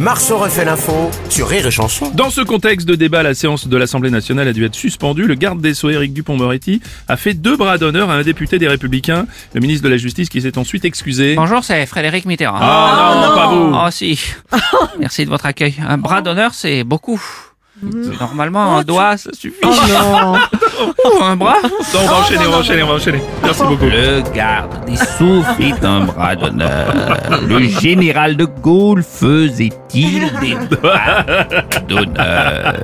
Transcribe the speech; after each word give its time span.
Marceau 0.00 0.38
refait 0.38 0.64
l'info 0.64 1.10
sur 1.28 1.48
Rire 1.48 1.66
et 1.66 1.70
Chanson. 1.70 2.10
Dans 2.14 2.30
ce 2.30 2.40
contexte 2.40 2.86
de 2.86 2.94
débat, 2.94 3.22
la 3.22 3.34
séance 3.34 3.68
de 3.68 3.76
l'Assemblée 3.76 4.10
nationale 4.10 4.48
a 4.48 4.52
dû 4.52 4.64
être 4.64 4.74
suspendue. 4.74 5.26
Le 5.26 5.34
garde 5.34 5.60
des 5.60 5.74
Sceaux, 5.74 5.90
Éric 5.90 6.12
Dupont-Moretti, 6.12 6.80
a 7.08 7.16
fait 7.16 7.34
deux 7.34 7.56
bras 7.56 7.78
d'honneur 7.78 8.10
à 8.10 8.14
un 8.14 8.22
député 8.22 8.58
des 8.58 8.68
Républicains, 8.68 9.26
le 9.54 9.60
ministre 9.60 9.84
de 9.84 9.88
la 9.88 9.96
Justice, 9.96 10.28
qui 10.28 10.40
s'est 10.42 10.58
ensuite 10.58 10.84
excusé. 10.84 11.34
Bonjour, 11.36 11.64
c'est 11.64 11.86
Frédéric 11.86 12.24
Mitterrand. 12.26 12.58
Ah 12.60 13.28
non, 13.28 13.34
pas 13.34 13.46
vous. 13.48 13.76
Oh 13.86 13.90
si. 13.90 14.20
Merci 14.98 15.24
de 15.24 15.30
votre 15.30 15.46
accueil. 15.46 15.74
Un 15.86 15.98
bras 15.98 16.22
d'honneur, 16.22 16.54
c'est 16.54 16.84
beaucoup. 16.84 17.22
Normalement, 17.82 18.76
un 18.78 18.84
doigt, 18.84 19.16
ça 19.16 19.30
suffit. 19.32 19.56
Ou 20.80 21.22
un 21.22 21.36
bras 21.36 21.56
Non, 21.62 22.00
on 22.02 22.06
va 22.06 22.14
enchaîner, 22.20 22.44
on 22.46 22.50
va 22.50 22.56
enchaîner, 22.58 22.82
on 22.82 22.86
va 22.88 22.94
enchaîner. 22.94 23.22
Merci 23.42 23.62
beaucoup. 23.64 23.84
Le 23.86 24.22
garde 24.34 24.84
des 24.86 24.96
Sceaux 24.96 25.42
fit 25.56 25.74
un 25.82 26.00
bras 26.00 26.34
d'honneur. 26.36 26.94
Le 27.46 27.60
général 27.60 28.36
de 28.36 28.44
Gaulle 28.44 29.02
faisait-il 29.02 30.20
des 30.40 30.54
bras 30.76 31.24
d'honneur? 31.88 32.74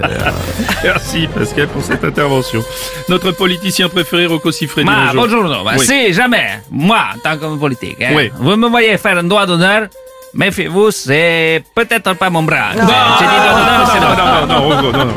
Merci 0.85 1.27
Pascal 1.35 1.69
pour 1.69 1.83
cette 1.83 2.05
intervention. 2.05 2.63
Notre 3.09 3.31
politicien 3.33 3.89
préféré, 3.89 4.27
Rocco 4.27 4.51
Siffredi. 4.53 4.87
Bonjour. 4.87 5.23
bonjour, 5.23 5.45
non, 5.45 5.65
bah, 5.65 5.73
Oui. 5.79 5.85
si 5.87 6.13
jamais, 6.13 6.61
moi, 6.71 7.01
en 7.15 7.19
tant 7.19 7.37
qu'homme 7.39 7.59
politique, 7.59 7.97
hein, 8.03 8.13
Oui. 8.15 8.31
vous 8.39 8.57
me 8.57 8.69
voyez 8.69 8.97
faire 8.99 9.19
un 9.19 9.25
doigt 9.25 9.47
d'honneur, 9.47 9.89
méfiez-vous, 10.35 10.91
c'est 10.91 11.63
peut-être 11.75 12.15
pas 12.15 12.31
mon 12.31 12.43
bras. 12.43 12.75
Non, 12.77 12.83
non, 12.83 14.47
non, 14.47 14.47
non, 14.47 14.83
non, 14.83 14.93
non, 14.93 15.05
non. 15.07 15.15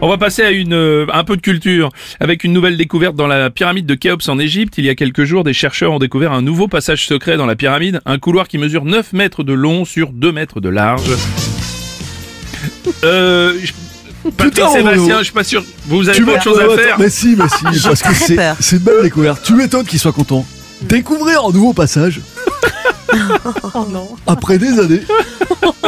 On 0.00 0.08
va 0.08 0.18
passer 0.18 0.42
à 0.42 0.50
une, 0.50 0.74
euh, 0.74 1.06
un 1.12 1.24
peu 1.24 1.36
de 1.36 1.40
culture 1.40 1.90
avec 2.20 2.44
une 2.44 2.52
nouvelle 2.52 2.76
découverte 2.76 3.14
dans 3.14 3.26
la 3.26 3.50
pyramide 3.50 3.86
de 3.86 3.94
Khéops 3.94 4.28
en 4.28 4.38
Égypte. 4.38 4.74
Il 4.78 4.84
y 4.84 4.90
a 4.90 4.94
quelques 4.94 5.24
jours, 5.24 5.44
des 5.44 5.52
chercheurs 5.52 5.92
ont 5.92 5.98
découvert 5.98 6.32
un 6.32 6.42
nouveau 6.42 6.68
passage 6.68 7.06
secret 7.06 7.36
dans 7.36 7.46
la 7.46 7.56
pyramide, 7.56 8.00
un 8.04 8.18
couloir 8.18 8.48
qui 8.48 8.58
mesure 8.58 8.84
9 8.84 9.12
mètres 9.12 9.44
de 9.44 9.52
long 9.52 9.84
sur 9.84 10.12
2 10.12 10.32
mètres 10.32 10.60
de 10.60 10.68
large. 10.68 11.10
Euh, 13.04 13.54
Patrick 14.36 14.54
Putain, 14.54 14.68
Sébastien, 14.70 15.18
je 15.18 15.24
suis 15.24 15.32
pas 15.32 15.44
sûr. 15.44 15.64
Vous 15.86 16.08
avez 16.08 16.22
autre 16.22 16.42
chose 16.42 16.58
à 16.58 16.76
faire 16.76 16.98
Mais 16.98 17.10
si, 17.10 17.36
mais 17.36 17.44
si, 17.48 17.82
parce 17.84 18.02
que 18.02 18.14
c'est 18.14 18.76
une 18.76 18.82
belle 18.82 19.02
découverte. 19.02 19.42
Tu 19.44 19.54
m'étonnes 19.54 19.84
qu'il 19.84 19.98
soit 19.98 20.12
content. 20.12 20.46
Découvrir 20.82 21.44
un 21.44 21.52
nouveau 21.52 21.72
passage. 21.72 22.20
Après 24.26 24.58
des 24.58 24.78
années, 24.78 25.02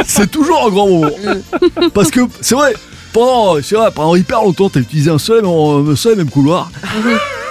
c'est 0.05 0.29
toujours 0.31 0.65
un 0.67 0.69
grand 0.69 0.87
moment. 0.87 1.11
Parce 1.93 2.11
que 2.11 2.21
c'est 2.41 2.55
vrai, 2.55 2.73
pendant, 3.13 3.61
c'est 3.61 3.75
vrai, 3.75 3.89
pendant 3.93 4.15
hyper 4.15 4.43
longtemps, 4.43 4.69
t'as 4.69 4.79
utilisé 4.79 5.09
un 5.09 5.17
seul, 5.17 5.39
et 5.39 5.41
même- 5.47 5.89
un 5.91 5.95
seul 5.95 6.15
même 6.15 6.29
couloir. 6.29 6.69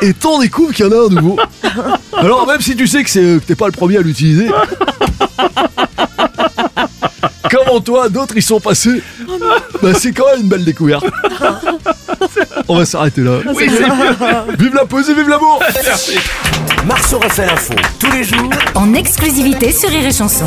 Et 0.03 0.13
t'en 0.13 0.39
découvres 0.39 0.73
qu'il 0.73 0.85
y 0.87 0.89
en 0.89 0.93
a 0.93 1.07
un 1.07 1.09
nouveau. 1.09 1.37
Alors 2.17 2.47
même 2.47 2.61
si 2.61 2.77
tu 2.77 2.87
sais 2.87 3.03
que 3.03 3.11
c'est 3.11 3.21
que 3.21 3.39
t'es 3.47 3.55
pas 3.55 3.67
le 3.67 3.73
premier 3.73 3.97
à 3.99 4.03
l'utiliser. 4.03 4.51
Comment 7.51 7.81
toi, 7.81 8.09
d'autres 8.09 8.37
y 8.37 8.43
sont 8.43 8.61
passés 8.61 9.03
Bah 9.83 9.95
c'est 9.95 10.13
quand 10.13 10.27
même 10.33 10.43
une 10.43 10.49
belle 10.49 10.65
découverte. 10.65 11.05
On 12.69 12.77
va 12.79 12.85
s'arrêter 12.85 13.21
là. 13.23 13.39
Oui, 13.55 13.69
c'est 13.69 13.89
mieux. 13.89 14.57
Vive 14.59 14.75
la 14.75 14.85
poésie, 14.85 15.15
vive 15.15 15.29
l'amour 15.29 15.61
Merci. 15.85 16.19
Marceau 16.87 17.19
refait 17.19 17.47
l'info 17.47 17.75
tous 17.99 18.11
les 18.13 18.25
jours 18.25 18.51
en 18.75 18.95
exclusivité 18.95 19.73
sur 19.73 19.89
Rire 19.89 20.07
et 20.07 20.13
Chanson. 20.13 20.47